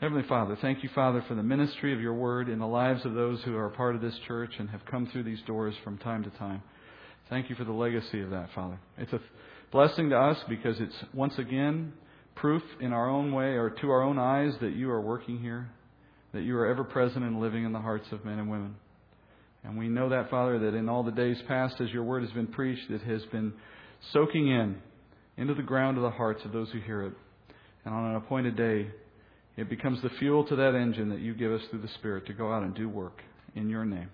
[0.00, 3.14] Heavenly Father, thank you, Father, for the ministry of your word in the lives of
[3.14, 6.22] those who are part of this church and have come through these doors from time
[6.22, 6.62] to time.
[7.28, 8.78] Thank you for the legacy of that, Father.
[8.96, 9.18] It's a
[9.72, 11.94] blessing to us because it's once again
[12.36, 15.68] proof in our own way or to our own eyes that you are working here,
[16.32, 18.76] that you are ever present and living in the hearts of men and women.
[19.64, 22.30] And we know that, Father, that in all the days past, as your word has
[22.30, 23.52] been preached, it has been
[24.12, 24.76] soaking in
[25.36, 27.14] into the ground of the hearts of those who hear it.
[27.84, 28.92] And on an appointed day,
[29.58, 32.32] it becomes the fuel to that engine that you give us through the Spirit to
[32.32, 33.20] go out and do work
[33.56, 34.08] in your name.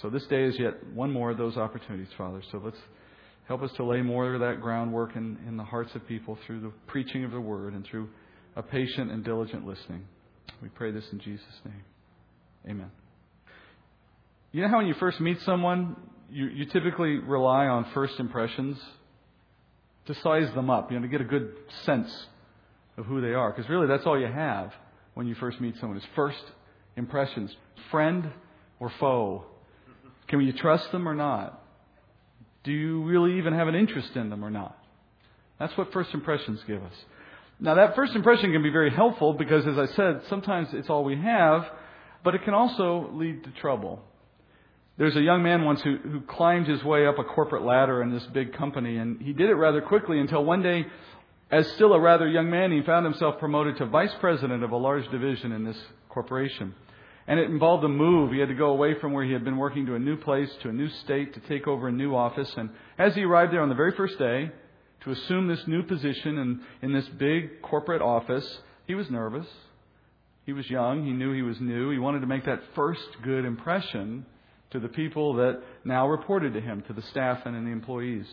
[0.00, 2.42] So this day is yet one more of those opportunities, Father.
[2.50, 2.78] So let's
[3.46, 6.60] help us to lay more of that groundwork in, in the hearts of people through
[6.60, 8.08] the preaching of the word and through
[8.56, 10.06] a patient and diligent listening.
[10.62, 11.84] We pray this in Jesus' name.
[12.70, 12.90] Amen.
[14.52, 15.94] You know how when you first meet someone,
[16.30, 18.78] you, you typically rely on first impressions
[20.06, 21.52] to size them up, you know, to get a good
[21.84, 22.10] sense
[22.98, 23.50] of who they are.
[23.50, 24.72] Because really, that's all you have
[25.14, 26.42] when you first meet someone is first
[26.96, 27.54] impressions.
[27.90, 28.30] Friend
[28.80, 29.44] or foe?
[30.26, 31.62] Can you trust them or not?
[32.64, 34.76] Do you really even have an interest in them or not?
[35.58, 36.92] That's what first impressions give us.
[37.60, 41.02] Now, that first impression can be very helpful because, as I said, sometimes it's all
[41.02, 41.64] we have,
[42.22, 44.02] but it can also lead to trouble.
[44.96, 48.12] There's a young man once who, who climbed his way up a corporate ladder in
[48.12, 50.86] this big company, and he did it rather quickly until one day
[51.50, 54.76] as still a rather young man, he found himself promoted to vice president of a
[54.76, 56.74] large division in this corporation.
[57.26, 58.32] And it involved a move.
[58.32, 60.50] He had to go away from where he had been working to a new place,
[60.62, 62.52] to a new state, to take over a new office.
[62.56, 64.50] And as he arrived there on the very first day,
[65.02, 69.46] to assume this new position in, in this big corporate office, he was nervous.
[70.44, 71.04] He was young.
[71.04, 71.90] He knew he was new.
[71.90, 74.26] He wanted to make that first good impression
[74.70, 78.26] to the people that now reported to him, to the staff and the employees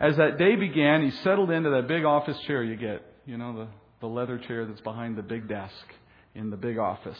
[0.00, 3.54] as that day began, he settled into that big office chair you get, you know,
[3.54, 3.68] the,
[4.00, 5.74] the leather chair that's behind the big desk
[6.34, 7.18] in the big office.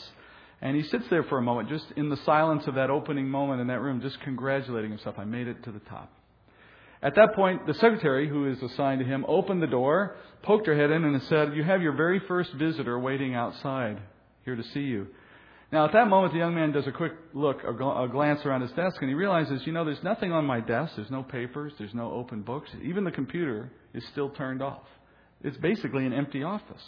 [0.63, 3.61] And he sits there for a moment, just in the silence of that opening moment
[3.61, 5.19] in that room, just congratulating himself.
[5.19, 6.11] I made it to the top.
[7.03, 10.77] At that point, the secretary, who is assigned to him, opened the door, poked her
[10.77, 13.99] head in, and said, You have your very first visitor waiting outside
[14.45, 15.07] here to see you.
[15.73, 18.45] Now, at that moment, the young man does a quick look, a, gl- a glance
[18.45, 20.95] around his desk, and he realizes, you know, there's nothing on my desk.
[20.97, 21.73] There's no papers.
[21.79, 22.71] There's no open books.
[22.83, 24.83] Even the computer is still turned off.
[25.43, 26.83] It's basically an empty office.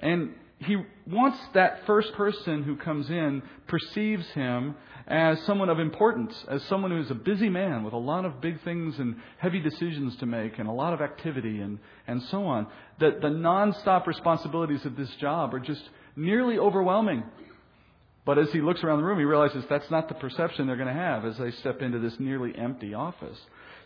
[0.00, 0.76] And he
[1.06, 4.74] wants that first person who comes in perceives him
[5.06, 8.62] as someone of importance, as someone who's a busy man with a lot of big
[8.62, 12.66] things and heavy decisions to make and a lot of activity and, and so on.
[13.00, 17.24] That the nonstop responsibilities of this job are just nearly overwhelming.
[18.30, 20.86] But as he looks around the room, he realizes that's not the perception they're going
[20.86, 23.36] to have as they step into this nearly empty office.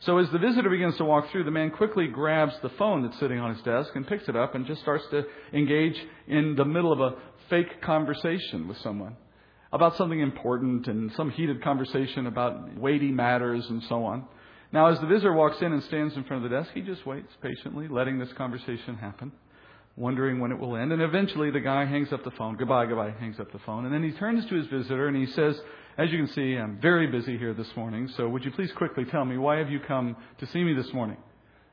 [0.00, 3.18] So as the visitor begins to walk through, the man quickly grabs the phone that's
[3.18, 6.64] sitting on his desk and picks it up and just starts to engage in the
[6.66, 7.14] middle of a
[7.48, 9.16] fake conversation with someone
[9.72, 14.26] about something important and some heated conversation about weighty matters and so on.
[14.74, 17.06] Now, as the visitor walks in and stands in front of the desk, he just
[17.06, 19.32] waits patiently, letting this conversation happen
[19.96, 20.92] wondering when it will end.
[20.92, 22.56] And eventually the guy hangs up the phone.
[22.56, 23.84] Goodbye, goodbye, hangs up the phone.
[23.84, 25.60] And then he turns to his visitor and he says,
[25.96, 29.04] As you can see, I'm very busy here this morning, so would you please quickly
[29.04, 31.16] tell me, why have you come to see me this morning?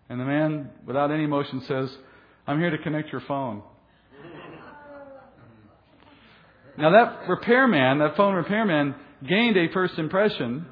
[0.09, 1.89] And the man, without any emotion, says,
[2.45, 3.63] I'm here to connect your phone.
[6.77, 8.95] Now that repairman, that phone repairman,
[9.27, 10.65] gained a first impression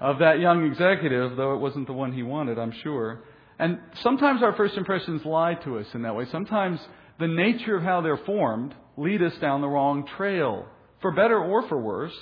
[0.00, 3.20] of that young executive, though it wasn't the one he wanted, I'm sure.
[3.60, 6.24] And sometimes our first impressions lie to us in that way.
[6.32, 6.80] Sometimes
[7.18, 10.64] the nature of how they're formed lead us down the wrong trail,
[11.02, 12.16] for better or for worse.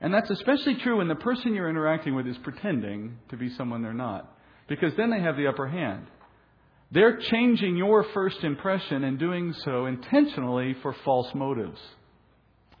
[0.00, 3.82] And that's especially true when the person you're interacting with is pretending to be someone
[3.82, 4.34] they're not,
[4.66, 6.06] because then they have the upper hand.
[6.90, 11.78] They're changing your first impression and doing so intentionally for false motives.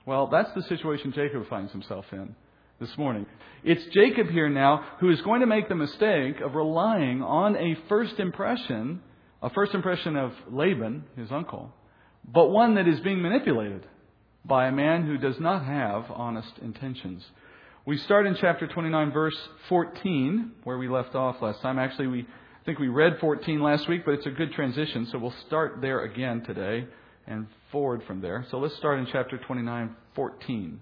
[0.06, 2.34] Well, that's the situation Jacob finds himself in
[2.82, 3.26] this morning.
[3.62, 7.76] It's Jacob here now who is going to make the mistake of relying on a
[7.88, 9.00] first impression,
[9.40, 11.72] a first impression of Laban, his uncle,
[12.24, 13.86] but one that is being manipulated
[14.44, 17.24] by a man who does not have honest intentions.
[17.86, 19.38] We start in chapter 29, verse
[19.68, 21.78] 14, where we left off last time.
[21.78, 25.18] Actually, we I think we read 14 last week, but it's a good transition, so
[25.18, 26.88] we'll start there again today
[27.28, 28.44] and forward from there.
[28.50, 30.80] So let's start in chapter 29, 14.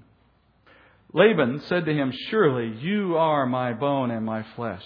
[1.12, 4.84] Laban said to him, Surely you are my bone and my flesh.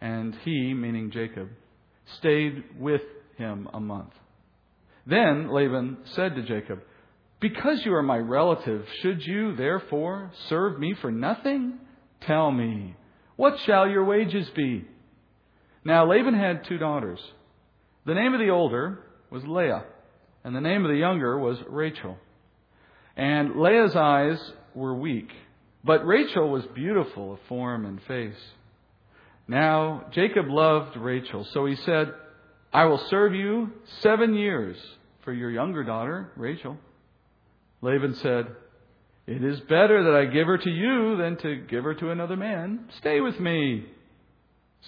[0.00, 1.48] And he, meaning Jacob,
[2.18, 3.02] stayed with
[3.36, 4.12] him a month.
[5.06, 6.80] Then Laban said to Jacob,
[7.40, 11.78] Because you are my relative, should you therefore serve me for nothing?
[12.22, 12.96] Tell me,
[13.36, 14.84] what shall your wages be?
[15.84, 17.20] Now Laban had two daughters.
[18.04, 19.00] The name of the older
[19.30, 19.84] was Leah,
[20.42, 22.16] and the name of the younger was Rachel.
[23.16, 24.38] And Leah's eyes
[24.74, 25.28] were weak,
[25.84, 28.40] but Rachel was beautiful of form and face.
[29.46, 32.12] Now Jacob loved Rachel, so he said,
[32.72, 33.70] I will serve you
[34.02, 34.76] seven years
[35.24, 36.76] for your younger daughter, Rachel.
[37.80, 38.46] Laban said,
[39.26, 42.36] It is better that I give her to you than to give her to another
[42.36, 42.88] man.
[42.98, 43.86] Stay with me.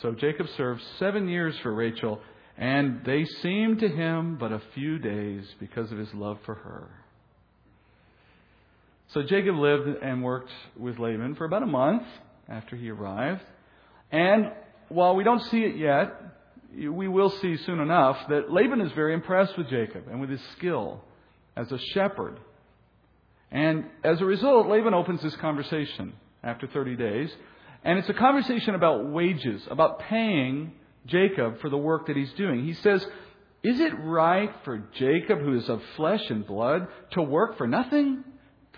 [0.03, 2.21] So Jacob served seven years for Rachel,
[2.56, 6.91] and they seemed to him but a few days because of his love for her.
[9.12, 12.05] So Jacob lived and worked with Laban for about a month
[12.49, 13.43] after he arrived.
[14.12, 14.53] And
[14.89, 16.15] while we don't see it yet,
[16.73, 20.41] we will see soon enough that Laban is very impressed with Jacob and with his
[20.57, 21.03] skill
[21.57, 22.39] as a shepherd.
[23.51, 26.12] And as a result, Laban opens this conversation
[26.45, 27.31] after 30 days.
[27.83, 30.73] And it's a conversation about wages, about paying
[31.07, 32.65] Jacob for the work that he's doing.
[32.65, 33.05] He says,
[33.65, 38.23] Is it right for Jacob, who is of flesh and blood, to work for nothing?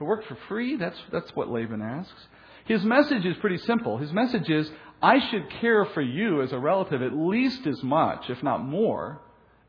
[0.02, 0.74] To work for free?
[0.74, 2.26] That's, that's what Laban asks.
[2.64, 3.98] His message is pretty simple.
[3.98, 4.68] His message is,
[5.00, 9.20] I should care for you as a relative at least as much, if not more,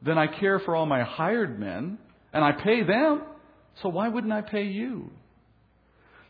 [0.02, 2.00] than I care for all my hired men,
[2.34, 3.22] and I pay them,
[3.76, 5.12] so why wouldn't I pay you?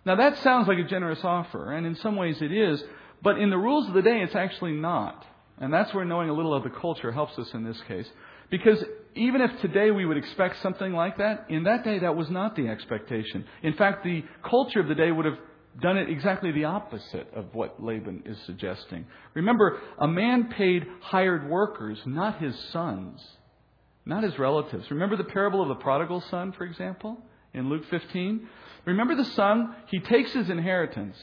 [0.05, 2.83] Now that sounds like a generous offer, and in some ways it is,
[3.21, 5.25] but in the rules of the day it's actually not.
[5.61, 8.09] And that's where knowing a little of the culture helps us in this case.
[8.49, 8.83] Because
[9.15, 12.55] even if today we would expect something like that, in that day that was not
[12.55, 13.45] the expectation.
[13.61, 15.37] In fact, the culture of the day would have
[15.81, 19.05] done it exactly the opposite of what Laban is suggesting.
[19.33, 23.21] Remember, a man paid hired workers, not his sons,
[24.05, 24.89] not his relatives.
[24.91, 27.17] Remember the parable of the prodigal son, for example,
[27.53, 28.47] in Luke 15?
[28.85, 29.75] Remember the son?
[29.87, 31.17] He takes his inheritance.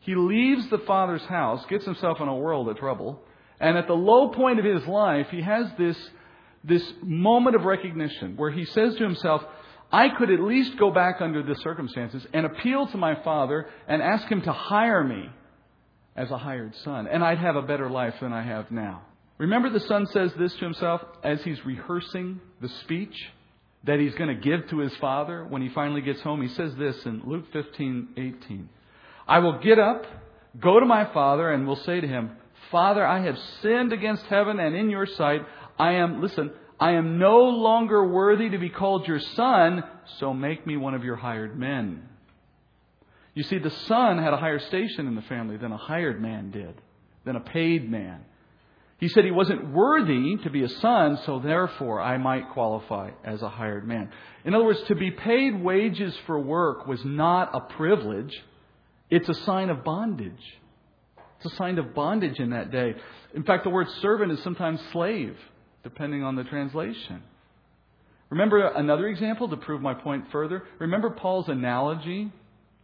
[0.00, 3.22] He leaves the father's house, gets himself in a world of trouble,
[3.58, 5.96] and at the low point of his life, he has this,
[6.64, 9.42] this moment of recognition where he says to himself,
[9.92, 14.02] I could at least go back under the circumstances and appeal to my father and
[14.02, 15.30] ask him to hire me
[16.16, 19.02] as a hired son, and I'd have a better life than I have now.
[19.38, 23.16] Remember, the son says this to himself as he's rehearsing the speech
[23.84, 26.42] that he's going to give to his father when he finally gets home.
[26.42, 28.68] He says this in Luke 15 18.
[29.26, 30.04] I will get up,
[30.60, 32.32] go to my father, and will say to him,
[32.70, 35.46] Father, I have sinned against heaven and in your sight.
[35.80, 39.82] I am, listen, I am no longer worthy to be called your son,
[40.18, 42.06] so make me one of your hired men.
[43.32, 46.50] You see, the son had a higher station in the family than a hired man
[46.50, 46.74] did,
[47.24, 48.20] than a paid man.
[48.98, 53.40] He said he wasn't worthy to be a son, so therefore I might qualify as
[53.40, 54.10] a hired man.
[54.44, 58.38] In other words, to be paid wages for work was not a privilege,
[59.08, 60.58] it's a sign of bondage.
[61.38, 62.96] It's a sign of bondage in that day.
[63.32, 65.38] In fact, the word servant is sometimes slave
[65.82, 67.22] depending on the translation.
[68.30, 70.62] Remember another example to prove my point further?
[70.78, 72.30] Remember Paul's analogy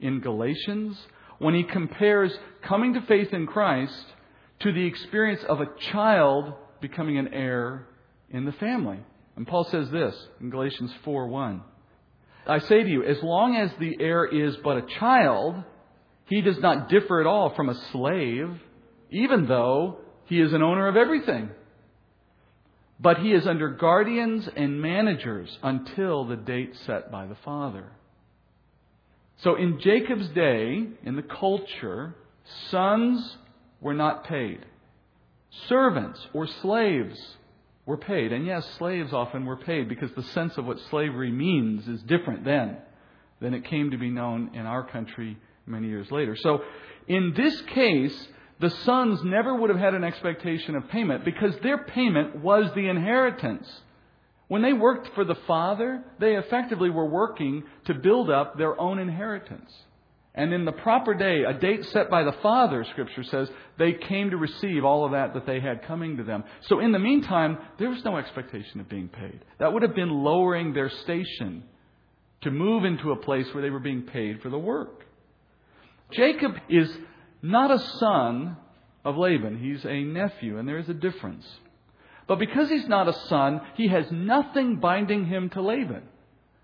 [0.00, 0.98] in Galatians
[1.38, 4.06] when he compares coming to faith in Christ
[4.60, 7.86] to the experience of a child becoming an heir
[8.30, 8.98] in the family.
[9.36, 11.60] And Paul says this in Galatians 4:1.
[12.46, 15.62] I say to you, as long as the heir is but a child,
[16.26, 18.60] he does not differ at all from a slave,
[19.10, 21.50] even though he is an owner of everything.
[22.98, 27.92] But he is under guardians and managers until the date set by the father.
[29.38, 32.14] So in Jacob's day, in the culture,
[32.70, 33.36] sons
[33.80, 34.64] were not paid.
[35.68, 37.18] Servants or slaves
[37.84, 38.32] were paid.
[38.32, 42.44] And yes, slaves often were paid because the sense of what slavery means is different
[42.44, 42.78] then
[43.40, 46.34] than it came to be known in our country many years later.
[46.36, 46.62] So
[47.06, 48.28] in this case,
[48.60, 52.88] the sons never would have had an expectation of payment because their payment was the
[52.88, 53.68] inheritance.
[54.48, 58.98] When they worked for the father, they effectively were working to build up their own
[58.98, 59.70] inheritance.
[60.34, 63.48] And in the proper day, a date set by the father, scripture says,
[63.78, 66.44] they came to receive all of that that they had coming to them.
[66.68, 69.40] So in the meantime, there was no expectation of being paid.
[69.58, 71.64] That would have been lowering their station
[72.42, 75.04] to move into a place where they were being paid for the work.
[76.12, 76.88] Jacob is
[77.42, 78.56] not a son
[79.04, 79.58] of Laban.
[79.58, 81.46] He's a nephew, and there is a difference.
[82.26, 86.02] But because he's not a son, he has nothing binding him to Laban.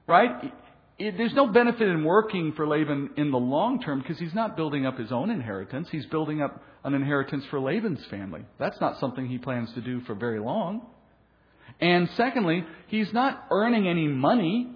[0.07, 0.53] Right?
[0.99, 4.87] There's no benefit in working for Laban in the long term because he's not building
[4.87, 5.89] up his own inheritance.
[5.91, 8.45] He's building up an inheritance for Laban's family.
[8.59, 10.83] That's not something he plans to do for very long.
[11.81, 14.71] And secondly, he's not earning any money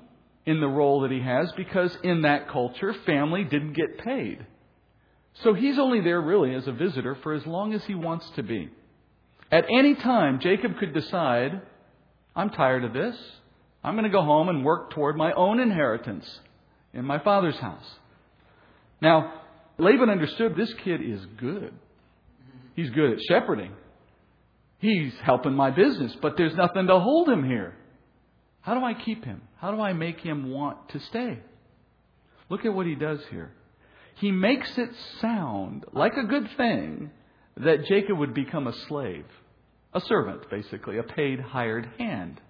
[0.47, 4.47] in the role that he has because in that culture, family didn't get paid.
[5.43, 8.43] So he's only there really as a visitor for as long as he wants to
[8.43, 8.71] be.
[9.50, 11.61] At any time, Jacob could decide,
[12.35, 13.16] I'm tired of this.
[13.85, 16.40] I'm going to go home and work toward my own inheritance
[16.93, 17.87] in my father's house.
[19.00, 19.43] Now,
[19.78, 21.73] Laban understood this kid is good.
[22.75, 23.73] He's good at shepherding.
[24.78, 27.75] He's helping my business, but there's nothing to hold him here.
[28.62, 29.43] How do I keep him?
[29.59, 31.38] How do I make him want to stay?
[32.49, 33.52] Look at what he does here.
[34.16, 37.11] He makes it sound like a good thing
[37.58, 39.26] that Jacob would become a slave,
[39.92, 42.40] a servant, basically, a paid hired hand.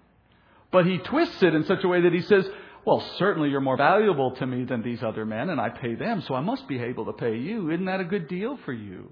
[0.71, 2.47] But he twists it in such a way that he says,
[2.85, 6.21] Well, certainly you're more valuable to me than these other men, and I pay them,
[6.21, 7.69] so I must be able to pay you.
[7.69, 9.11] Isn't that a good deal for you?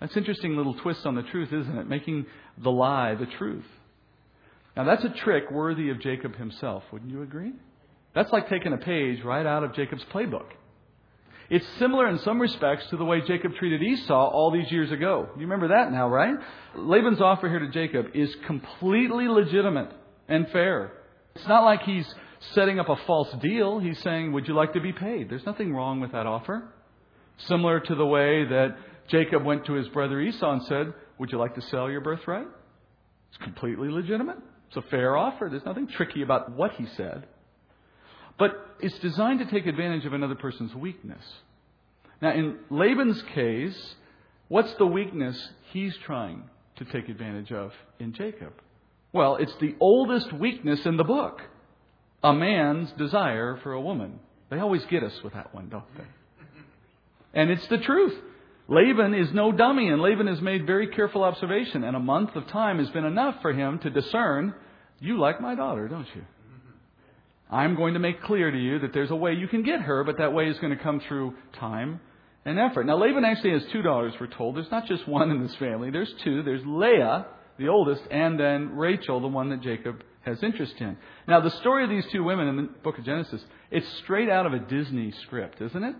[0.00, 1.88] That's interesting little twist on the truth, isn't it?
[1.88, 3.66] Making the lie the truth.
[4.76, 7.52] Now, that's a trick worthy of Jacob himself, wouldn't you agree?
[8.14, 10.46] That's like taking a page right out of Jacob's playbook.
[11.50, 15.28] It's similar in some respects to the way Jacob treated Esau all these years ago.
[15.34, 16.34] You remember that now, right?
[16.74, 19.90] Laban's offer here to Jacob is completely legitimate
[20.28, 20.92] and fair.
[21.34, 22.06] It's not like he's
[22.52, 23.78] setting up a false deal.
[23.78, 25.30] He's saying, Would you like to be paid?
[25.30, 26.68] There's nothing wrong with that offer.
[27.46, 28.76] Similar to the way that
[29.08, 32.46] Jacob went to his brother Esau and said, Would you like to sell your birthright?
[33.30, 34.36] It's completely legitimate.
[34.68, 35.48] It's a fair offer.
[35.50, 37.26] There's nothing tricky about what he said.
[38.38, 41.24] But it's designed to take advantage of another person's weakness.
[42.22, 43.94] Now, in Laban's case,
[44.48, 46.44] what's the weakness he's trying
[46.76, 48.52] to take advantage of in Jacob?
[49.12, 51.40] Well, it's the oldest weakness in the book
[52.22, 54.18] a man's desire for a woman.
[54.50, 56.04] They always get us with that one, don't they?
[57.34, 58.18] And it's the truth.
[58.66, 62.46] Laban is no dummy, and Laban has made very careful observation, and a month of
[62.48, 64.54] time has been enough for him to discern
[65.00, 66.24] you like my daughter, don't you?
[67.50, 70.04] I'm going to make clear to you that there's a way you can get her,
[70.04, 72.00] but that way is going to come through time
[72.44, 72.84] and effort.
[72.84, 74.56] Now, Laban actually has two daughters, we're told.
[74.56, 76.42] There's not just one in this family, there's two.
[76.42, 77.26] There's Leah,
[77.58, 80.96] the oldest, and then Rachel, the one that Jacob has interest in.
[81.26, 84.46] Now, the story of these two women in the book of Genesis, it's straight out
[84.46, 85.96] of a Disney script, isn't it?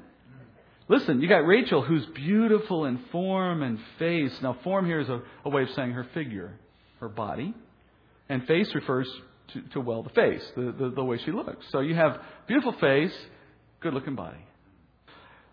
[0.88, 4.32] Listen, you got Rachel, who's beautiful in form and face.
[4.42, 6.58] Now, form here is a, a way of saying her figure,
[7.00, 7.54] her body.
[8.30, 9.08] And face refers
[9.52, 11.64] to, to well, the face, the, the, the way she looks.
[11.70, 13.12] So you have beautiful face,
[13.80, 14.38] good looking body.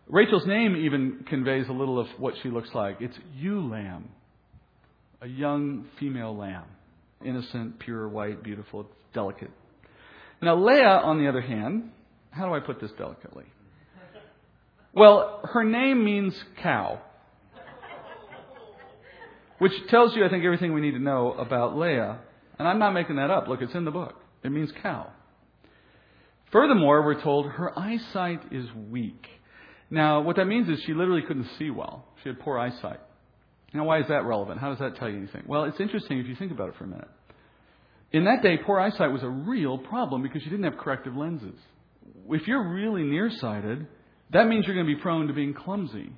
[0.08, 2.98] Rachel's name even conveys a little of what she looks like.
[3.00, 4.10] It's ewe lamb,
[5.22, 6.66] a young female lamb.
[7.24, 9.50] Innocent, pure, white, beautiful, delicate.
[10.42, 11.92] Now, Leah, on the other hand,
[12.30, 13.46] how do I put this delicately?
[14.94, 17.02] Well, her name means cow.
[19.58, 22.20] Which tells you, I think, everything we need to know about Leah.
[22.57, 23.47] And I'm not making that up.
[23.47, 24.15] Look, it's in the book.
[24.43, 25.12] It means cow.
[26.51, 29.27] Furthermore, we're told her eyesight is weak.
[29.89, 32.05] Now, what that means is she literally couldn't see well.
[32.24, 33.00] She had poor eyesight.
[33.74, 34.59] Now, why is that relevant?
[34.59, 35.43] How does that tell you anything?
[35.47, 37.09] Well, it's interesting if you think about it for a minute.
[38.12, 41.59] In that day, poor eyesight was a real problem because you didn't have corrective lenses.
[42.29, 43.88] If you're really nearsighted,
[44.31, 46.13] that means you're going to be prone to being clumsy,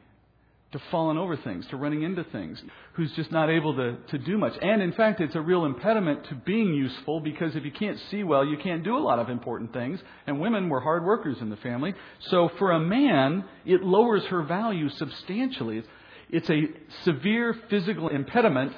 [0.74, 2.62] to falling over things, to running into things,
[2.94, 4.54] who's just not able to, to do much.
[4.62, 8.24] And in fact, it's a real impediment to being useful because if you can't see
[8.24, 10.00] well, you can't do a lot of important things.
[10.26, 11.94] And women were hard workers in the family.
[12.30, 15.84] So for a man, it lowers her value substantially.
[16.30, 16.64] It's, a
[17.06, 18.74] severe physical impediment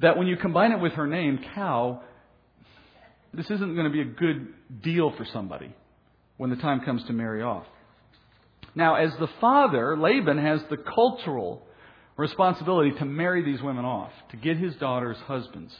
[0.00, 2.02] that when you combine it with her name, Cow,
[3.32, 4.48] this isn't going to be a good
[4.82, 5.74] deal for somebody
[6.36, 7.64] when the time comes to marry off.
[8.74, 11.66] Now, as the father, Laban has the cultural
[12.16, 15.74] responsibility to marry these women off, to get his daughters husbands.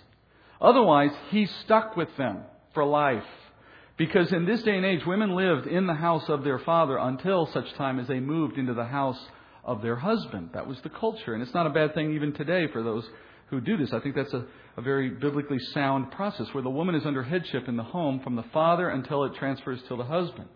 [0.60, 2.42] Otherwise, he's stuck with them
[2.74, 3.24] for life.
[3.96, 7.46] Because in this day and age, women lived in the house of their father until
[7.46, 9.18] such time as they moved into the house
[9.64, 10.50] of their husband.
[10.54, 11.34] That was the culture.
[11.34, 13.08] And it's not a bad thing even today for those
[13.48, 13.92] who do this.
[13.92, 14.46] I think that's a,
[14.76, 18.34] a very biblically sound process where the woman is under headship in the home from
[18.34, 20.48] the father until it transfers to the husband.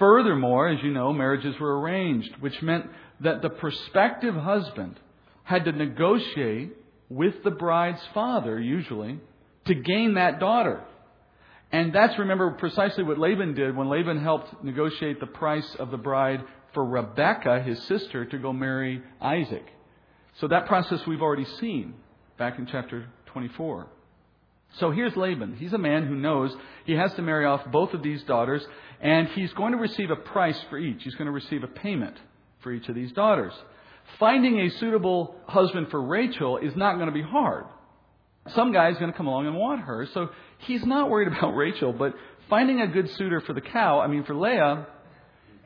[0.00, 2.86] Furthermore, as you know, marriages were arranged, which meant
[3.20, 4.98] that the prospective husband
[5.44, 6.72] had to negotiate
[7.10, 9.20] with the bride's father, usually,
[9.66, 10.82] to gain that daughter.
[11.70, 15.98] And that's, remember, precisely what Laban did when Laban helped negotiate the price of the
[15.98, 16.40] bride
[16.72, 19.66] for Rebekah, his sister, to go marry Isaac.
[20.40, 21.92] So that process we've already seen
[22.38, 23.86] back in chapter 24.
[24.78, 25.56] So here's Laban.
[25.56, 28.64] He's a man who knows he has to marry off both of these daughters,
[29.00, 31.02] and he's going to receive a price for each.
[31.02, 32.16] He's going to receive a payment
[32.62, 33.52] for each of these daughters.
[34.18, 37.64] Finding a suitable husband for Rachel is not going to be hard.
[38.54, 41.56] Some guy is going to come along and want her, so he's not worried about
[41.56, 42.14] Rachel, but
[42.48, 44.86] finding a good suitor for the cow, I mean for Leah,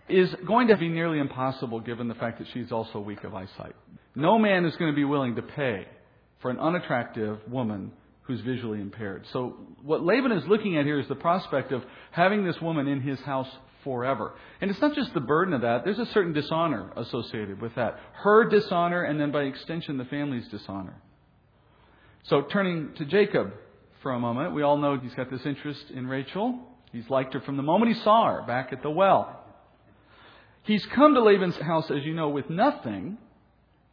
[0.08, 3.74] is going to be nearly impossible given the fact that she's also weak of eyesight.
[4.14, 5.86] No man is going to be willing to pay
[6.40, 7.92] for an unattractive woman
[8.24, 9.26] who's visually impaired.
[9.32, 13.00] So what Laban is looking at here is the prospect of having this woman in
[13.00, 13.48] his house
[13.84, 14.32] forever.
[14.60, 18.00] And it's not just the burden of that, there's a certain dishonor associated with that.
[18.14, 20.96] Her dishonor, and then by extension, the family's dishonor.
[22.24, 23.52] So turning to Jacob
[24.02, 26.58] for a moment, we all know he's got this interest in Rachel.
[26.92, 29.40] He's liked her from the moment he saw her back at the well.
[30.62, 33.18] He's come to Laban's house, as you know, with nothing.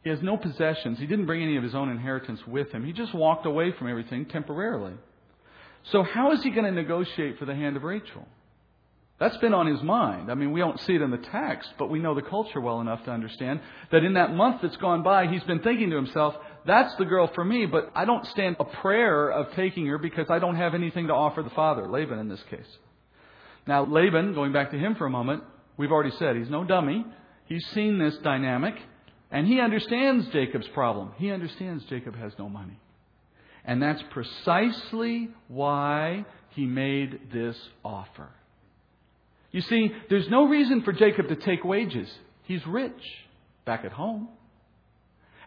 [0.02, 0.98] He has no possessions.
[0.98, 2.84] He didn't bring any of his own inheritance with him.
[2.84, 4.94] He just walked away from everything temporarily.
[5.84, 8.26] So, how is he going to negotiate for the hand of Rachel?
[9.18, 10.32] That's been on his mind.
[10.32, 12.80] I mean, we don't see it in the text, but we know the culture well
[12.80, 13.60] enough to understand
[13.92, 16.34] that in that month that's gone by, he's been thinking to himself,
[16.66, 20.26] that's the girl for me, but I don't stand a prayer of taking her because
[20.28, 22.66] I don't have anything to offer the father, Laban in this case.
[23.66, 25.44] Now, Laban, going back to him for a moment,
[25.76, 27.04] we've already said he's no dummy.
[27.46, 28.74] He's seen this dynamic.
[29.32, 31.12] And he understands Jacob's problem.
[31.16, 32.78] He understands Jacob has no money.
[33.64, 38.28] And that's precisely why he made this offer.
[39.50, 42.12] You see, there's no reason for Jacob to take wages.
[42.42, 42.92] He's rich
[43.64, 44.28] back at home.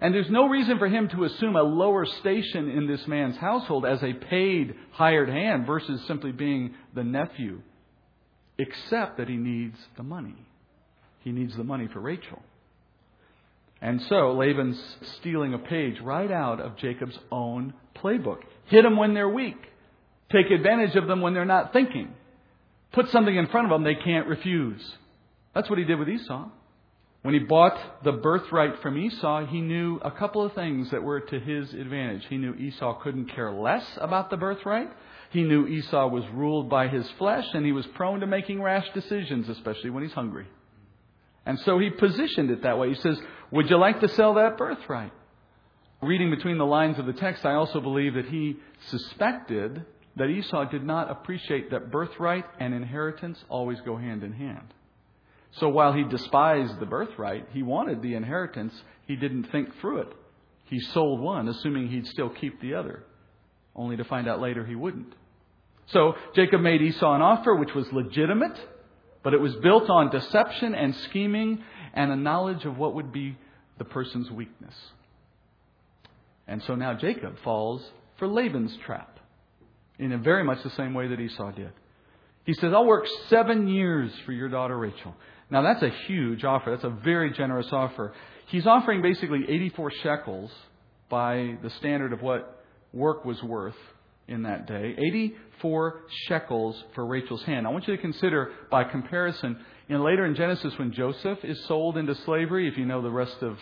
[0.01, 3.85] And there's no reason for him to assume a lower station in this man's household
[3.85, 7.61] as a paid hired hand versus simply being the nephew,
[8.57, 10.35] except that he needs the money.
[11.19, 12.41] He needs the money for Rachel.
[13.81, 14.81] And so Laban's
[15.19, 18.39] stealing a page right out of Jacob's own playbook.
[18.65, 19.57] Hit them when they're weak.
[20.31, 22.13] Take advantage of them when they're not thinking.
[22.93, 24.81] Put something in front of them they can't refuse.
[25.53, 26.49] That's what he did with Esau.
[27.21, 31.21] When he bought the birthright from Esau, he knew a couple of things that were
[31.21, 32.23] to his advantage.
[32.29, 34.91] He knew Esau couldn't care less about the birthright.
[35.31, 38.87] He knew Esau was ruled by his flesh and he was prone to making rash
[38.93, 40.45] decisions, especially when he's hungry.
[41.45, 42.89] And so he positioned it that way.
[42.89, 43.19] He says,
[43.51, 45.11] Would you like to sell that birthright?
[46.01, 48.57] Reading between the lines of the text, I also believe that he
[48.89, 49.85] suspected
[50.15, 54.73] that Esau did not appreciate that birthright and inheritance always go hand in hand.
[55.59, 58.73] So while he despised the birthright, he wanted the inheritance,
[59.07, 60.13] he didn't think through it.
[60.65, 63.03] He sold one, assuming he'd still keep the other,
[63.75, 65.13] only to find out later he wouldn't.
[65.87, 68.57] So Jacob made Esau an offer which was legitimate
[69.25, 71.63] but it was built on deception and scheming
[71.95, 73.35] and a knowledge of what would be
[73.79, 74.75] the person's weakness.
[76.47, 77.83] And so now Jacob falls
[78.19, 79.19] for Laban's trap
[79.97, 81.71] in a very much the same way that Esau did.
[82.45, 85.15] He says, I'll work seven years for your daughter Rachel.
[85.49, 86.69] Now that's a huge offer.
[86.69, 88.13] That's a very generous offer.
[88.49, 90.51] He's offering basically 84 shekels
[91.09, 93.73] by the standard of what work was worth
[94.27, 94.95] in that day.
[94.97, 97.67] 84 shekels for Rachel's hand.
[97.67, 99.57] I want you to consider, by comparison,
[99.87, 103.41] in later in Genesis when Joseph is sold into slavery, if you know the rest
[103.41, 103.57] of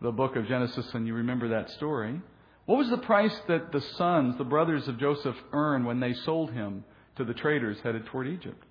[0.00, 2.20] the book of Genesis and you remember that story,
[2.66, 6.52] what was the price that the sons, the brothers of Joseph, earned when they sold
[6.52, 6.84] him
[7.16, 8.62] to the traders headed toward Egypt?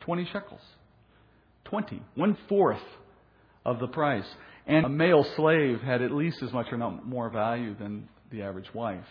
[0.00, 0.60] 20 shekels.
[1.64, 2.02] 20.
[2.14, 2.82] One fourth
[3.64, 4.26] of the price.
[4.66, 8.42] And a male slave had at least as much or not more value than the
[8.42, 9.04] average wife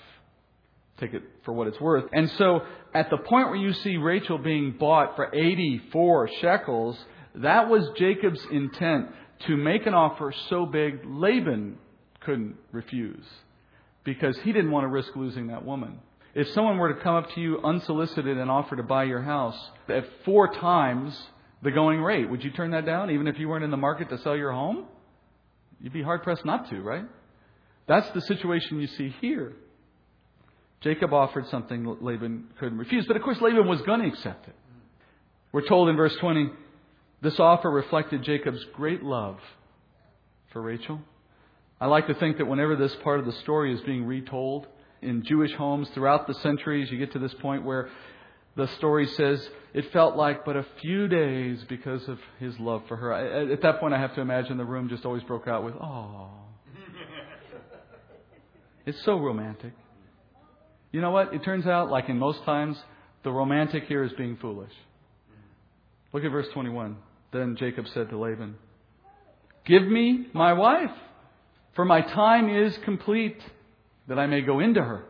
[1.00, 2.06] take it for what it's worth.
[2.14, 2.62] And so
[2.94, 6.98] at the point where you see Rachel being bought for 84 shekels,
[7.36, 9.08] that was Jacob's intent
[9.48, 11.78] to make an offer so big Laban
[12.22, 13.26] couldn't refuse
[14.04, 16.00] because he didn't want to risk losing that woman.
[16.34, 19.58] If someone were to come up to you unsolicited and offer to buy your house
[19.90, 21.18] at four times
[21.62, 24.10] the going rate, would you turn that down even if you weren't in the market
[24.10, 24.86] to sell your home?
[25.82, 27.06] You'd be hard pressed not to, right?
[27.88, 29.54] That's the situation you see here.
[30.86, 33.08] Jacob offered something Laban couldn't refuse.
[33.08, 34.56] But of course, Laban was going to accept it.
[35.52, 36.52] We're told in verse 20
[37.24, 39.40] this offer reflected Jacob's great love
[40.54, 41.02] for Rachel.
[41.82, 44.68] I like to think that whenever this part of the story is being retold
[45.02, 47.90] in Jewish homes throughout the centuries, you get to this point where
[48.56, 52.96] the story says it felt like but a few days because of his love for
[52.96, 53.52] her.
[53.52, 56.30] At that point, I have to imagine the room just always broke out with, oh.
[58.86, 59.74] It's so romantic.
[60.96, 61.34] You know what?
[61.34, 62.78] It turns out, like in most times,
[63.24, 64.72] the romantic here is being foolish.
[66.14, 66.96] Look at verse 21.
[67.34, 68.56] Then Jacob said to Laban,
[69.66, 70.94] Give me my wife,
[71.74, 73.42] for my time is complete,
[74.08, 75.04] that I may go into her.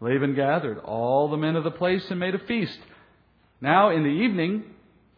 [0.00, 2.78] Laban gathered all the men of the place and made a feast.
[3.60, 4.64] Now in the evening,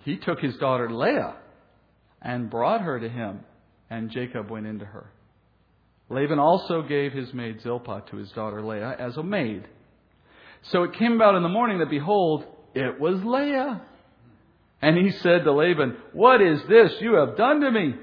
[0.00, 1.36] he took his daughter Leah
[2.20, 3.44] and brought her to him,
[3.88, 5.06] and Jacob went into her.
[6.12, 9.66] Laban also gave his maid Zilpah to his daughter Leah as a maid.
[10.70, 12.44] So it came about in the morning that behold,
[12.74, 13.82] it was Leah.
[14.80, 17.94] And he said to Laban, What is this you have done to me?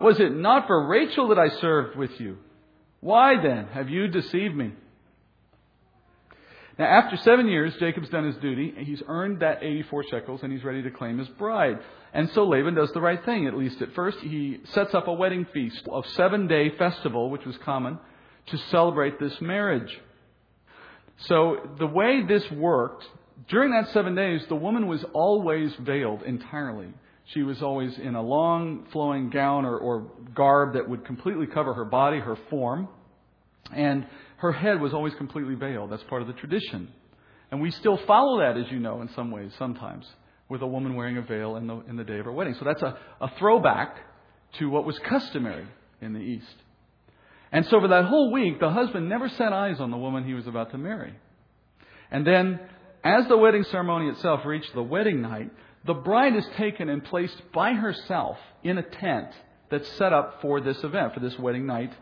[0.00, 2.38] Was it not for Rachel that I served with you?
[3.00, 4.72] Why then have you deceived me?
[6.78, 8.72] Now, after seven years, Jacob's done his duty.
[8.78, 11.78] He's earned that 84 shekels, and he's ready to claim his bride.
[12.14, 14.18] And so Laban does the right thing, at least at first.
[14.18, 17.98] He sets up a wedding feast, a seven day festival, which was common,
[18.46, 19.98] to celebrate this marriage.
[21.26, 23.04] So the way this worked,
[23.48, 26.94] during that seven days, the woman was always veiled entirely.
[27.34, 31.74] She was always in a long flowing gown or, or garb that would completely cover
[31.74, 32.88] her body, her form.
[33.74, 34.06] And
[34.38, 35.90] her head was always completely veiled.
[35.90, 36.88] That's part of the tradition.
[37.50, 40.06] And we still follow that, as you know, in some ways, sometimes,
[40.48, 42.54] with a woman wearing a veil in the, in the day of her wedding.
[42.58, 43.96] So that's a, a throwback
[44.58, 45.66] to what was customary
[46.00, 46.54] in the East.
[47.50, 50.34] And so for that whole week, the husband never set eyes on the woman he
[50.34, 51.14] was about to marry.
[52.10, 52.60] And then,
[53.02, 55.50] as the wedding ceremony itself reached the wedding night,
[55.84, 59.28] the bride is taken and placed by herself in a tent
[59.70, 61.92] that's set up for this event, for this wedding night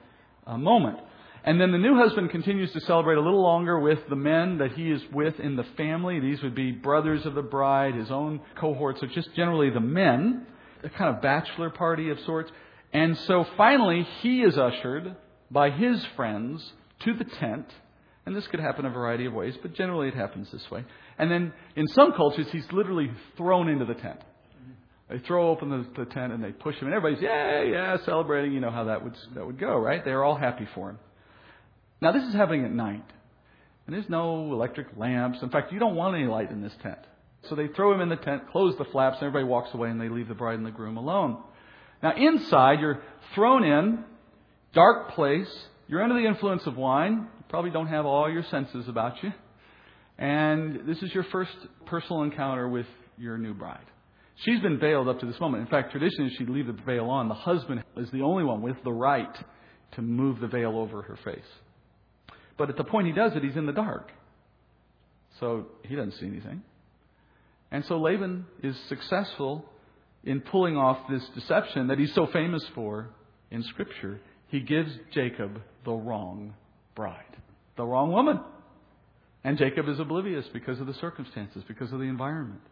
[0.46, 0.98] uh, moment.
[1.46, 4.72] And then the new husband continues to celebrate a little longer with the men that
[4.72, 6.18] he is with in the family.
[6.18, 10.44] These would be brothers of the bride, his own cohort, so just generally the men,
[10.82, 12.50] a kind of bachelor party of sorts.
[12.92, 15.14] And so finally, he is ushered
[15.48, 16.72] by his friends
[17.04, 17.72] to the tent.
[18.26, 20.85] And this could happen a variety of ways, but generally it happens this way.
[21.16, 24.20] And then in some cultures, he's literally thrown into the tent.
[25.09, 28.52] They throw open the, the tent and they push him, and everybody's yeah, yeah, celebrating.
[28.52, 30.04] You know how that would that would go, right?
[30.04, 30.98] They're all happy for him.
[32.00, 33.04] Now, this is happening at night.
[33.87, 35.42] And there's no electric lamps.
[35.42, 36.98] In fact, you don't want any light in this tent.
[37.48, 40.00] So they throw him in the tent, close the flaps, and everybody walks away, and
[40.00, 41.38] they leave the bride and the groom alone.
[42.02, 43.02] Now, inside, you're
[43.35, 44.04] thrown in,
[44.72, 45.48] dark place.
[45.88, 47.28] You're under the influence of wine.
[47.38, 49.32] You probably don't have all your senses about you.
[50.18, 51.54] And this is your first
[51.87, 53.87] personal encounter with your new bride.
[54.37, 55.62] She's been veiled up to this moment.
[55.62, 57.28] In fact, traditionally, she'd leave the veil on.
[57.28, 59.35] The husband is the only one with the right
[59.92, 61.46] to move the veil over her face.
[62.57, 64.11] But at the point he does it, he's in the dark.
[65.40, 66.62] So he doesn't see anything.
[67.71, 69.64] And so Laban is successful
[70.25, 73.11] in pulling off this deception that he's so famous for
[73.51, 74.21] in Scripture.
[74.49, 76.55] He gives Jacob the wrong
[76.95, 77.37] bride,
[77.77, 78.40] the wrong woman.
[79.45, 82.62] And Jacob is oblivious because of the circumstances, because of the environment.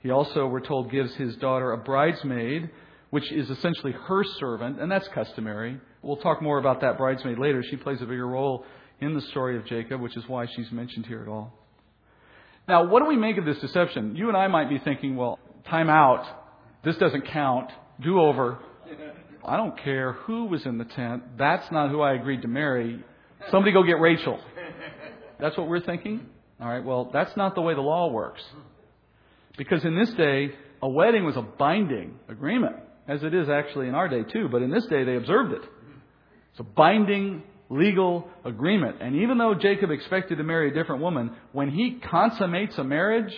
[0.00, 2.70] He also, we're told, gives his daughter a bridesmaid,
[3.10, 5.78] which is essentially her servant, and that's customary.
[6.02, 7.62] We'll talk more about that bridesmaid later.
[7.62, 8.64] She plays a bigger role
[9.00, 11.52] in the story of Jacob, which is why she's mentioned here at all.
[12.68, 14.16] Now, what do we make of this deception?
[14.16, 16.24] You and I might be thinking, well, time out.
[16.84, 17.70] This doesn't count.
[18.02, 18.58] Do over.
[19.44, 21.38] I don't care who was in the tent.
[21.38, 23.02] That's not who I agreed to marry.
[23.50, 24.38] Somebody go get Rachel.
[25.38, 26.26] That's what we're thinking?
[26.60, 28.42] All right, well, that's not the way the law works.
[29.56, 32.76] Because in this day, a wedding was a binding agreement,
[33.08, 35.62] as it is actually in our day too, but in this day they observed it.
[36.52, 38.96] It's a binding legal agreement.
[39.00, 43.32] And even though Jacob expected to marry a different woman, when he consummates a marriage,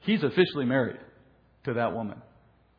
[0.00, 0.98] he's officially married
[1.64, 2.20] to that woman.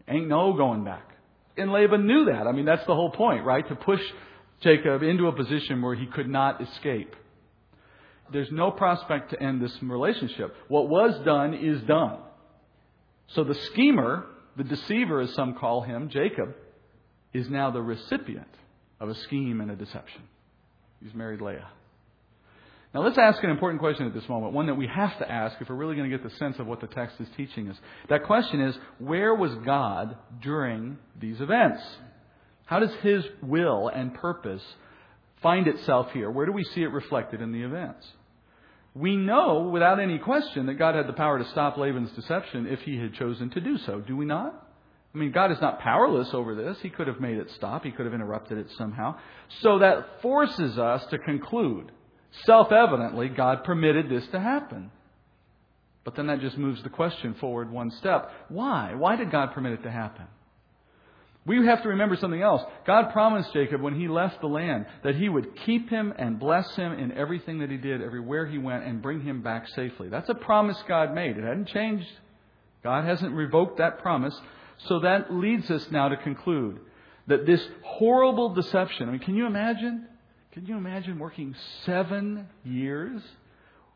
[0.08, 1.10] Ain't no going back.
[1.58, 2.48] And Laban knew that.
[2.48, 3.68] I mean, that's the whole point, right?
[3.68, 4.02] To push
[4.62, 7.16] Jacob into a position where he could not escape.
[8.32, 10.56] There's no prospect to end this relationship.
[10.68, 12.20] What was done is done.
[13.28, 14.26] So the schemer,
[14.58, 16.56] the deceiver as some call him, Jacob,
[17.34, 18.48] is now the recipient
[19.04, 20.22] of a scheme and a deception.
[21.04, 21.68] He's married Leah.
[22.94, 25.60] Now let's ask an important question at this moment, one that we have to ask
[25.60, 27.76] if we're really going to get the sense of what the text is teaching us.
[28.08, 31.82] That question is, where was God during these events?
[32.66, 34.64] How does His will and purpose
[35.42, 36.32] find itself here?
[36.32, 38.08] Where do we see it reflected in the events?
[38.96, 42.80] We know without any question that God had the power to stop Laban's deception if
[42.82, 44.70] he had chosen to do so, do we not?
[45.14, 46.78] I mean, God is not powerless over this.
[46.82, 47.84] He could have made it stop.
[47.84, 49.16] He could have interrupted it somehow.
[49.62, 51.92] So that forces us to conclude,
[52.46, 54.92] self evidently, God permitted this to happen.
[56.04, 58.32] But then that just moves the question forward one step.
[58.50, 58.96] Why?
[58.96, 60.26] Why did God permit it to happen?
[61.46, 62.62] We have to remember something else.
[62.88, 66.74] God promised Jacob when he left the land that he would keep him and bless
[66.76, 70.08] him in everything that he did, everywhere he went, and bring him back safely.
[70.08, 71.38] That's a promise God made.
[71.38, 72.08] It hadn't changed.
[72.82, 74.38] God hasn't revoked that promise.
[74.88, 76.80] So that leads us now to conclude
[77.28, 80.08] that this horrible deception, I mean, can you imagine?
[80.52, 83.22] Can you imagine working seven years?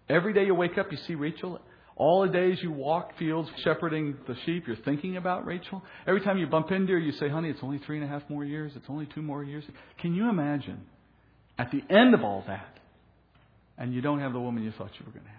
[0.10, 1.60] Every day you wake up, you see Rachel.
[1.97, 5.84] All the days you walk fields shepherding the sheep, you're thinking about Rachel.
[6.06, 8.30] Every time you bump into her, you say, honey, it's only three and a half
[8.30, 8.71] more years.
[8.76, 9.63] It's only two more years.
[10.00, 10.86] Can you imagine
[11.58, 12.78] at the end of all that,
[13.78, 15.38] and you don't have the woman you thought you were going to have?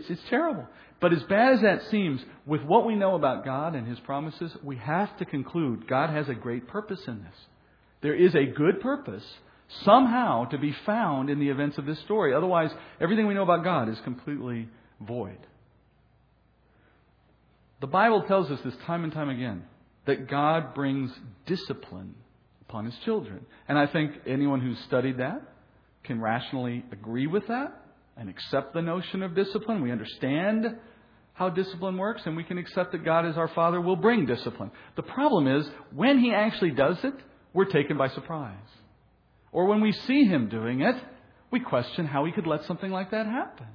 [0.00, 0.66] It's, it's terrible.
[1.00, 4.54] But as bad as that seems, with what we know about God and His promises,
[4.62, 7.34] we have to conclude God has a great purpose in this.
[8.02, 9.24] There is a good purpose
[9.84, 12.34] somehow to be found in the events of this story.
[12.34, 14.68] Otherwise, everything we know about God is completely
[15.00, 15.38] void.
[17.80, 19.64] The Bible tells us this time and time again
[20.06, 21.10] that God brings
[21.46, 22.14] discipline
[22.62, 23.46] upon his children.
[23.68, 25.42] And I think anyone who's studied that
[26.04, 27.80] can rationally agree with that
[28.16, 29.82] and accept the notion of discipline.
[29.82, 30.76] We understand
[31.40, 34.70] how discipline works, and we can accept that God, as our Father, will bring discipline.
[34.94, 37.14] The problem is, when He actually does it,
[37.54, 38.58] we're taken by surprise.
[39.50, 40.96] Or when we see Him doing it,
[41.50, 43.68] we question how He could let something like that happen.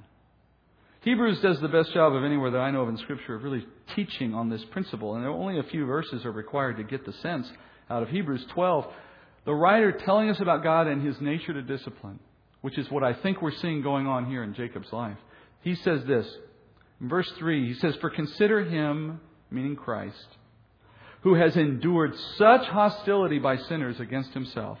[1.00, 3.66] Hebrews does the best job of anywhere that I know of in Scripture of really
[3.96, 7.50] teaching on this principle, and only a few verses are required to get the sense
[7.90, 8.86] out of Hebrews 12.
[9.44, 12.20] The writer telling us about God and His nature to discipline,
[12.60, 15.18] which is what I think we're seeing going on here in Jacob's life.
[15.62, 16.32] He says this
[17.00, 20.26] verse 3, he says, For consider him, meaning Christ,
[21.22, 24.78] who has endured such hostility by sinners against himself,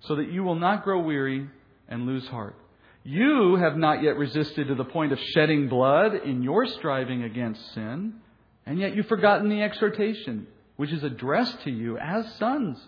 [0.00, 1.48] so that you will not grow weary
[1.88, 2.56] and lose heart.
[3.04, 7.74] You have not yet resisted to the point of shedding blood in your striving against
[7.74, 8.14] sin,
[8.64, 10.46] and yet you've forgotten the exhortation,
[10.76, 12.78] which is addressed to you as sons,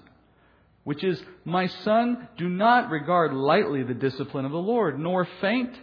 [0.85, 5.75] which is, My son, do not regard lightly the discipline of the Lord, nor faint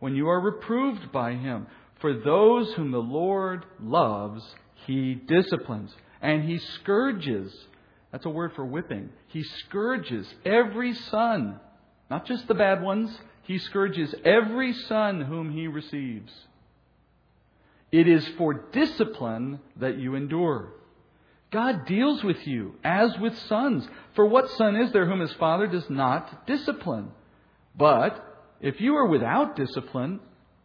[0.00, 1.66] when you are reproved by him.
[2.06, 4.40] For those whom the Lord loves,
[4.86, 5.92] he disciplines,
[6.22, 7.52] and he scourges.
[8.12, 9.08] That's a word for whipping.
[9.26, 11.58] He scourges every son,
[12.08, 13.10] not just the bad ones.
[13.42, 16.32] He scourges every son whom he receives.
[17.90, 20.74] It is for discipline that you endure.
[21.50, 23.84] God deals with you as with sons.
[24.14, 27.08] For what son is there whom his father does not discipline?
[27.76, 30.20] But if you are without discipline,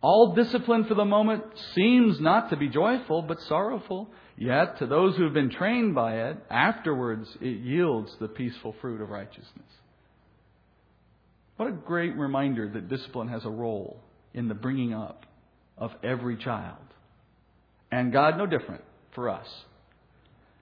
[0.00, 1.42] All discipline for the moment
[1.74, 4.08] seems not to be joyful, but sorrowful.
[4.36, 9.00] Yet, to those who have been trained by it, afterwards it yields the peaceful fruit
[9.00, 9.66] of righteousness.
[11.56, 14.00] What a great reminder that discipline has a role
[14.32, 15.26] in the bringing up
[15.76, 16.76] of every child.
[17.90, 19.48] And God, no different for us.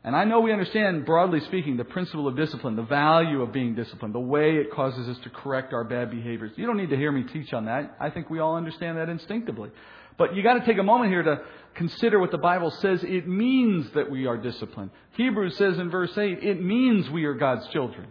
[0.06, 3.74] And I know we understand, broadly speaking, the principle of discipline, the value of being
[3.74, 6.52] disciplined, the way it causes us to correct our bad behaviors.
[6.54, 7.96] You don't need to hear me teach on that.
[7.98, 9.70] I think we all understand that instinctively.
[10.16, 11.40] But you got to take a moment here to
[11.74, 14.92] consider what the Bible says it means that we are disciplined.
[15.16, 18.06] Hebrews says in verse 8, it means we are God's children.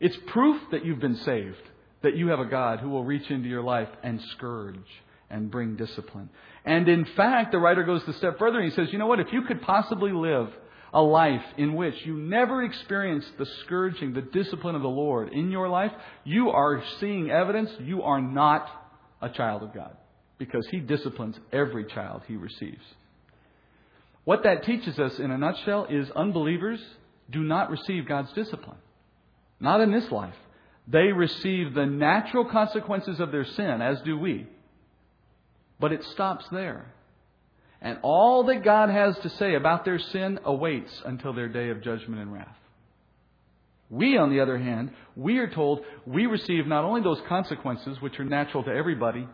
[0.00, 1.68] It's proof that you've been saved,
[2.00, 4.78] that you have a God who will reach into your life and scourge
[5.28, 6.30] and bring discipline.
[6.64, 9.20] And in fact, the writer goes a step further and he says, you know what,
[9.20, 10.48] if you could possibly live
[10.92, 15.50] a life in which you never experience the scourging, the discipline of the Lord in
[15.50, 15.92] your life,
[16.24, 18.68] you are seeing evidence you are not
[19.22, 19.96] a child of God
[20.38, 22.82] because He disciplines every child He receives.
[24.24, 26.80] What that teaches us in a nutshell is unbelievers
[27.30, 28.78] do not receive God's discipline.
[29.60, 30.34] Not in this life.
[30.88, 34.46] They receive the natural consequences of their sin, as do we.
[35.78, 36.92] But it stops there.
[37.82, 41.82] And all that God has to say about their sin awaits until their day of
[41.82, 42.56] judgment and wrath.
[43.88, 48.20] We, on the other hand, we are told we receive not only those consequences, which
[48.20, 49.26] are natural to everybody,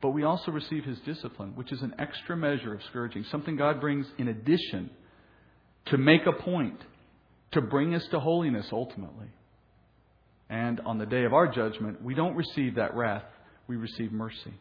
[0.00, 3.80] but we also receive His discipline, which is an extra measure of scourging, something God
[3.80, 4.90] brings in addition
[5.86, 6.80] to make a point,
[7.52, 9.28] to bring us to holiness ultimately.
[10.48, 13.24] And on the day of our judgment, we don't receive that wrath,
[13.66, 14.54] we receive mercy.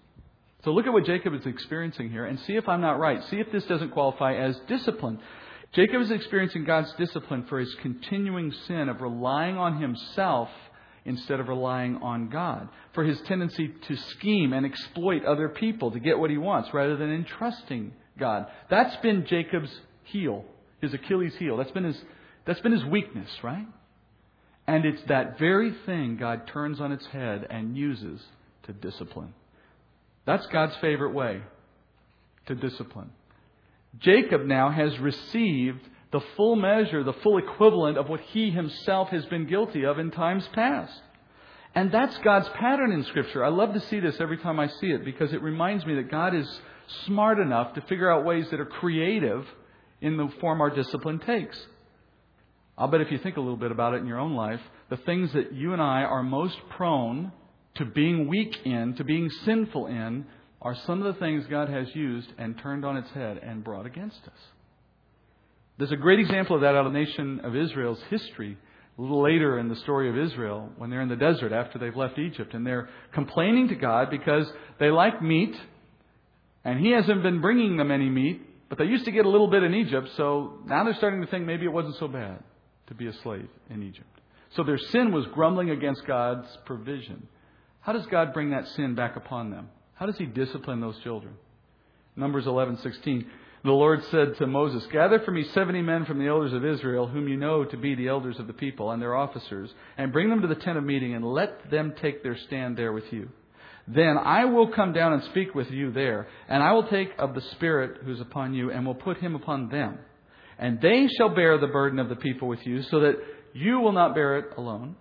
[0.63, 3.23] So look at what Jacob is experiencing here and see if I'm not right.
[3.25, 5.19] See if this doesn't qualify as discipline.
[5.71, 10.49] Jacob is experiencing God's discipline for his continuing sin of relying on himself
[11.05, 15.99] instead of relying on God, for his tendency to scheme and exploit other people to
[15.99, 18.47] get what he wants rather than entrusting God.
[18.69, 19.71] That's been Jacob's
[20.03, 20.43] heel,
[20.81, 21.57] his Achilles heel.
[21.57, 21.99] That's been his,
[22.45, 23.65] that's been his weakness, right?
[24.67, 28.21] And it's that very thing God turns on its head and uses
[28.63, 29.33] to discipline.
[30.29, 31.41] That's God's favorite way
[32.45, 33.09] to discipline.
[33.97, 39.25] Jacob now has received the full measure, the full equivalent of what he himself has
[39.25, 41.01] been guilty of in times past.
[41.73, 43.43] And that's God's pattern in Scripture.
[43.43, 46.11] I love to see this every time I see it because it reminds me that
[46.11, 46.61] God is
[47.07, 49.47] smart enough to figure out ways that are creative
[49.99, 51.59] in the form our discipline takes.
[52.77, 54.61] I'll bet if you think a little bit about it in your own life,
[54.91, 57.31] the things that you and I are most prone
[57.75, 60.25] to being weak in, to being sinful in,
[60.61, 63.85] are some of the things God has used and turned on its head and brought
[63.85, 64.39] against us.
[65.77, 68.57] There's a great example of that out of the nation of Israel's history.
[68.97, 71.95] A little later in the story of Israel, when they're in the desert after they've
[71.95, 75.55] left Egypt, and they're complaining to God because they like meat,
[76.65, 79.49] and He hasn't been bringing them any meat, but they used to get a little
[79.49, 82.43] bit in Egypt, so now they're starting to think maybe it wasn't so bad
[82.87, 84.05] to be a slave in Egypt.
[84.55, 87.25] So their sin was grumbling against God's provision.
[87.89, 89.67] How does God bring that sin back upon them?
[89.95, 91.33] How does He discipline those children?
[92.15, 93.25] Numbers 11:16.
[93.63, 97.07] The Lord said to Moses, Gather for me seventy men from the elders of Israel,
[97.07, 100.29] whom you know to be the elders of the people and their officers, and bring
[100.29, 103.27] them to the tent of meeting, and let them take their stand there with you.
[103.87, 107.33] Then I will come down and speak with you there, and I will take of
[107.33, 109.97] the Spirit who is upon you, and will put him upon them.
[110.59, 113.15] And they shall bear the burden of the people with you, so that
[113.53, 114.95] you will not bear it alone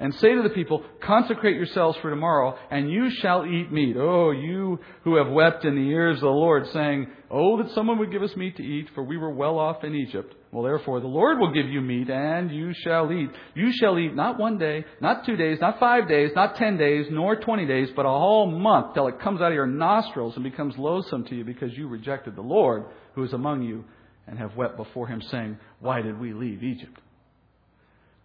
[0.00, 3.96] and say to the people, Consecrate yourselves for tomorrow, and you shall eat meat.
[3.98, 7.98] Oh, you who have wept in the ears of the Lord, saying, Oh, that someone
[7.98, 10.34] would give us meat to eat, for we were well off in Egypt.
[10.52, 13.28] Well, therefore, the Lord will give you meat, and you shall eat.
[13.54, 17.06] You shall eat not one day, not two days, not five days, not ten days,
[17.10, 20.44] nor twenty days, but a whole month, till it comes out of your nostrils and
[20.44, 22.84] becomes loathsome to you, because you rejected the Lord
[23.14, 23.84] who is among you,
[24.26, 26.98] and have wept before him, saying, Why did we leave Egypt?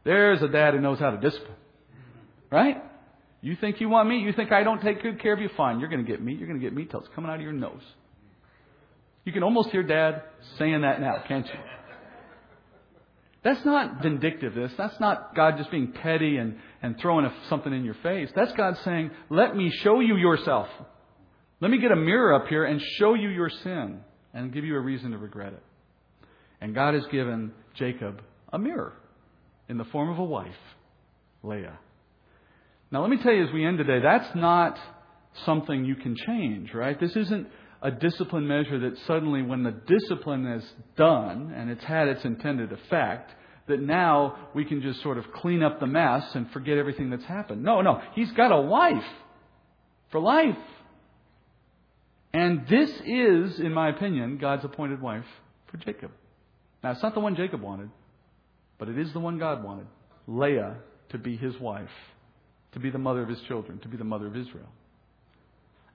[0.04, 1.56] There's a dad who knows how to discipline.
[2.54, 2.84] Right?
[3.42, 4.22] You think you want meat?
[4.24, 5.50] You think I don't take good care of you?
[5.58, 5.80] Fine.
[5.80, 6.38] You're going to get meat.
[6.38, 7.82] You're going to get meat till it's coming out of your nose.
[9.26, 10.22] You can almost hear Dad
[10.60, 11.60] saying that now, can't you?
[13.44, 14.72] That's not vindictiveness.
[14.78, 18.30] That's not God just being petty and, and throwing a, something in your face.
[18.36, 20.68] That's God saying, let me show you yourself.
[21.60, 24.76] Let me get a mirror up here and show you your sin and give you
[24.76, 25.64] a reason to regret it.
[26.62, 28.22] And God has given Jacob
[28.54, 28.94] a mirror
[29.68, 30.54] in the form of a wife,
[31.42, 31.80] Leah.
[32.94, 34.78] Now, let me tell you as we end today, that's not
[35.46, 36.98] something you can change, right?
[37.00, 37.48] This isn't
[37.82, 40.64] a discipline measure that suddenly, when the discipline is
[40.96, 43.32] done and it's had its intended effect,
[43.68, 47.26] that now we can just sort of clean up the mess and forget everything that's
[47.26, 47.64] happened.
[47.64, 48.00] No, no.
[48.14, 49.04] He's got a wife
[50.12, 50.56] for life.
[52.32, 55.26] And this is, in my opinion, God's appointed wife
[55.72, 56.12] for Jacob.
[56.84, 57.90] Now, it's not the one Jacob wanted,
[58.78, 59.88] but it is the one God wanted
[60.28, 60.76] Leah
[61.10, 61.90] to be his wife
[62.74, 64.70] to be the mother of his children, to be the mother of Israel.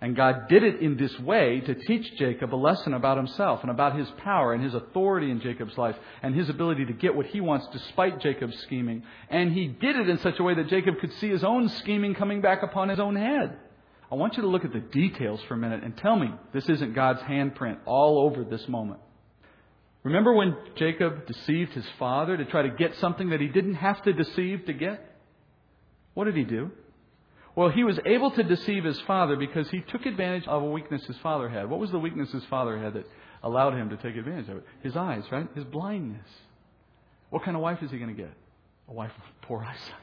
[0.01, 3.71] And God did it in this way to teach Jacob a lesson about himself and
[3.71, 7.27] about his power and his authority in Jacob's life and his ability to get what
[7.27, 9.03] he wants despite Jacob's scheming.
[9.29, 12.15] And he did it in such a way that Jacob could see his own scheming
[12.15, 13.59] coming back upon his own head.
[14.11, 16.69] I want you to look at the details for a minute and tell me this
[16.69, 19.01] isn't God's handprint all over this moment.
[20.05, 24.01] Remember when Jacob deceived his father to try to get something that he didn't have
[24.05, 25.08] to deceive to get?
[26.19, 26.73] What did he do?
[27.55, 31.07] Well, he was able to deceive his father because he took advantage of a weakness
[31.07, 31.71] his father had.
[31.71, 33.07] What was the weakness his father had that
[33.45, 34.65] allowed him to take advantage of it?
[34.83, 35.47] His eyes, right?
[35.55, 36.27] His blindness.
[37.31, 38.33] What kind of wife is he going to get?
[38.89, 39.95] A wife with poor eyesight.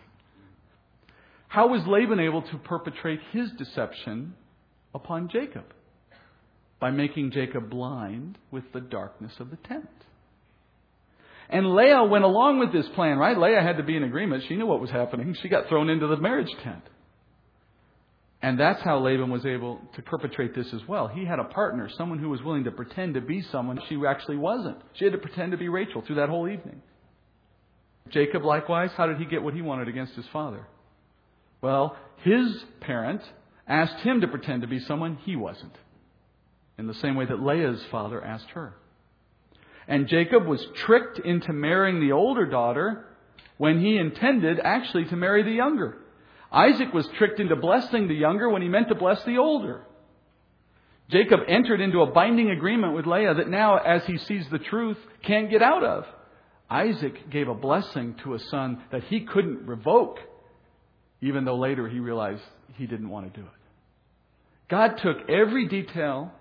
[1.50, 4.36] How was Laban able to perpetrate his deception
[4.94, 5.66] upon Jacob?
[6.80, 9.90] By making Jacob blind with the darkness of the tent.
[11.50, 13.38] And Leah went along with this plan, right?
[13.38, 14.44] Leah had to be in agreement.
[14.48, 15.36] She knew what was happening.
[15.42, 16.84] She got thrown into the marriage tent.
[18.42, 21.08] And that's how Laban was able to perpetrate this as well.
[21.08, 24.38] He had a partner, someone who was willing to pretend to be someone she actually
[24.38, 24.78] wasn't.
[24.94, 26.82] She had to pretend to be Rachel through that whole evening.
[28.10, 30.68] Jacob, likewise, how did he get what he wanted against his father?
[31.62, 33.22] Well, his parent
[33.68, 35.76] asked him to pretend to be someone he wasn't,
[36.78, 38.76] in the same way that Leah's father asked her.
[39.88, 43.06] And Jacob was tricked into marrying the older daughter
[43.58, 45.98] when he intended actually to marry the younger.
[46.52, 49.86] Isaac was tricked into blessing the younger when he meant to bless the older.
[51.10, 54.98] Jacob entered into a binding agreement with Leah that now, as he sees the truth,
[55.24, 56.06] can't get out of.
[56.70, 60.18] Isaac gave a blessing to a son that he couldn't revoke,
[61.22, 62.42] even though later he realized
[62.74, 63.54] he didn't want to do it.
[64.68, 66.32] God took every detail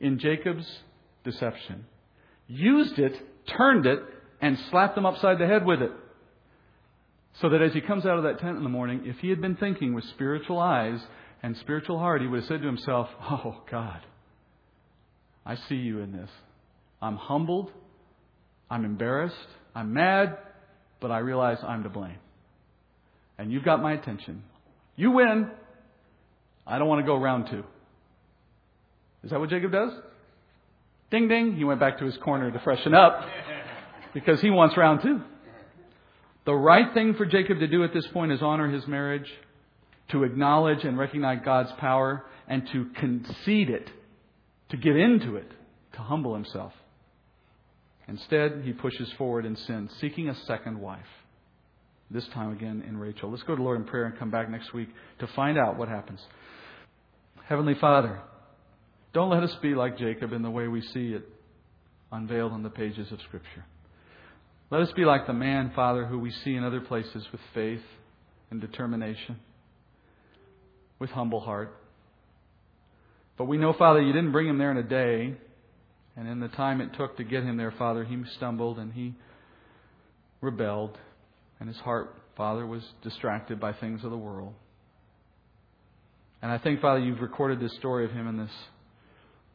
[0.00, 0.80] in Jacob's
[1.24, 1.86] deception
[2.50, 3.14] used it,
[3.56, 4.00] turned it,
[4.40, 5.92] and slapped him upside the head with it.
[7.40, 9.40] So that as he comes out of that tent in the morning, if he had
[9.40, 11.00] been thinking with spiritual eyes
[11.42, 14.00] and spiritual heart, he would have said to himself, Oh, God,
[15.46, 16.30] I see you in this.
[17.00, 17.70] I'm humbled.
[18.68, 19.36] I'm embarrassed.
[19.74, 20.36] I'm mad.
[21.00, 22.18] But I realize I'm to blame.
[23.38, 24.42] And you've got my attention.
[24.96, 25.50] You win.
[26.66, 27.64] I don't want to go round two.
[29.24, 29.92] Is that what Jacob does?
[31.10, 33.26] Ding ding, he went back to his corner to freshen up
[34.14, 35.20] because he wants round two.
[36.46, 39.30] The right thing for Jacob to do at this point is honor his marriage
[40.08, 43.90] to acknowledge and recognize God's power and to concede it,
[44.70, 45.50] to get into it,
[45.92, 46.72] to humble himself.
[48.08, 51.06] Instead, he pushes forward in sin, seeking a second wife.
[52.10, 53.30] This time again in Rachel.
[53.30, 54.88] Let's go to Lord in prayer and come back next week
[55.20, 56.20] to find out what happens.
[57.44, 58.20] Heavenly Father,
[59.12, 61.28] don't let us be like Jacob in the way we see it
[62.12, 63.64] unveiled on the pages of Scripture.
[64.70, 67.82] Let us be like the man, Father, who we see in other places with faith
[68.50, 69.36] and determination,
[71.00, 71.76] with humble heart.
[73.36, 75.34] But we know, Father, you didn't bring him there in a day.
[76.16, 79.14] And in the time it took to get him there, Father, he stumbled and he
[80.40, 80.98] rebelled.
[81.58, 84.54] And his heart, Father, was distracted by things of the world.
[86.42, 88.50] And I think, Father, you've recorded this story of him in this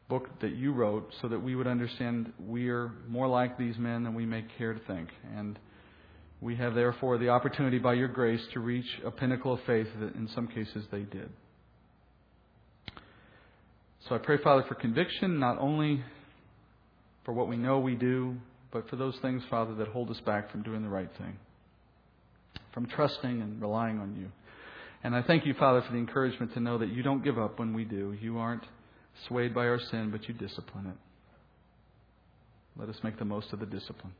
[0.08, 4.04] book that you wrote so that we would understand we are more like these men
[4.04, 5.08] than we may care to think.
[5.36, 5.58] And
[6.40, 10.14] we have, therefore, the opportunity by your grace to reach a pinnacle of faith that
[10.14, 11.30] in some cases they did.
[14.08, 16.04] So I pray, Father, for conviction, not only
[17.24, 18.36] for what we know we do,
[18.70, 21.36] but for those things, Father, that hold us back from doing the right thing,
[22.72, 24.30] from trusting and relying on you.
[25.02, 27.58] And I thank you, Father, for the encouragement to know that you don't give up
[27.58, 28.16] when we do.
[28.20, 28.64] You aren't
[29.28, 30.96] swayed by our sin, but you discipline it.
[32.78, 34.12] Let us make the most of the discipline.